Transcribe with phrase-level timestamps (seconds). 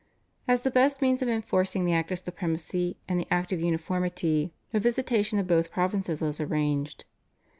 [0.47, 4.51] As the best means of enforcing the Act of Supremacy and the Act of Uniformity
[4.73, 7.05] a visitation of both provinces was arranged.